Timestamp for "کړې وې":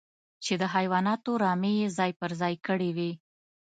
2.65-3.11